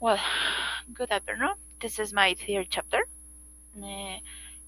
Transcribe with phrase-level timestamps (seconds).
[0.00, 0.18] Well,
[0.94, 1.54] good afternoon.
[1.80, 3.06] This is my third chapter.
[3.76, 4.16] Uh,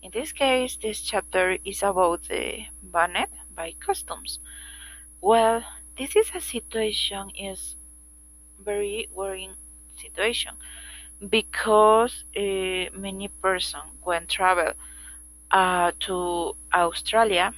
[0.02, 4.38] in this case, this chapter is about the banned by customs.
[5.22, 5.64] Well,
[5.98, 7.76] this is a situation is
[8.62, 9.54] very worrying
[9.96, 10.54] situation
[11.28, 14.72] because uh, many person when travel
[15.50, 17.54] uh, to Australia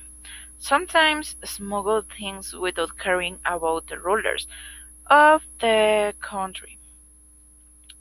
[0.59, 4.47] sometimes smuggle things without caring about the rulers
[5.09, 6.79] of the country.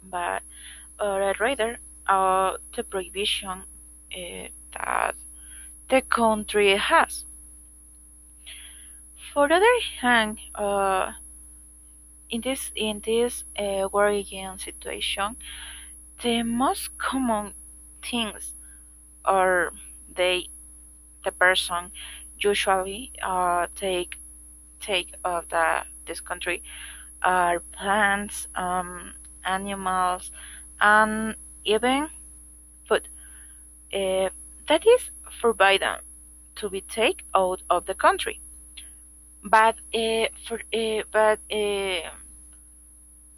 [0.03, 0.43] But
[0.99, 3.63] uh, rather, uh, the prohibition
[4.15, 5.15] uh, that
[5.89, 7.25] the country has.
[9.33, 11.13] For the other hand, uh,
[12.29, 15.35] in this in this uh, worrying situation,
[16.23, 17.53] the most common
[18.03, 18.53] things
[19.25, 19.73] are
[20.15, 20.49] they
[21.23, 21.91] the person
[22.39, 24.17] usually uh, take
[24.81, 26.63] take of the this country
[27.23, 29.13] are plants, um,
[29.45, 30.31] animals,
[30.81, 32.09] and even
[32.87, 33.07] food.
[33.93, 34.29] Uh,
[34.67, 35.09] that is
[35.41, 35.99] forbidden
[36.55, 38.39] to be taken out of the country.
[39.43, 41.39] But uh, for uh, but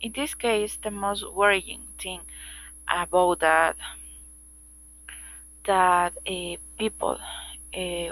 [0.01, 2.21] in this case, the most worrying thing
[2.89, 3.75] about that
[5.65, 6.13] that
[6.77, 7.17] people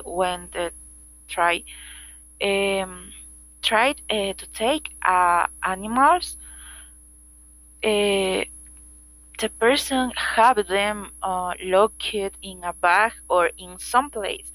[0.06, 0.70] when they
[1.28, 1.64] try
[2.44, 3.12] um,
[3.62, 6.38] tried to take uh, animals
[7.84, 8.44] uh,
[9.40, 14.52] the person have them uh, locked in a bag or in some place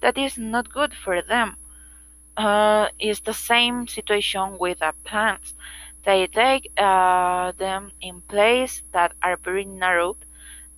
[0.00, 1.56] that is not good for them.
[2.36, 5.54] Uh, it's the same situation with uh, plants.
[6.04, 10.16] They take uh, them in place that are very narrow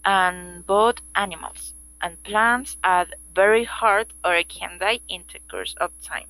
[0.04, 5.90] and both animals and plants are very hard or can die in the course of
[6.02, 6.28] time.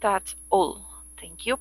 [0.00, 0.84] That's all.
[1.20, 1.58] Thank you